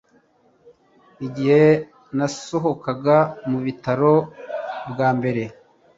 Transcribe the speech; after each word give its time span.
Igihe 1.27 1.65
nasohokaga 2.17 3.17
mu 3.49 3.59
bitaro 3.65 4.13
bwa 4.91 5.09
mbere 5.17 5.43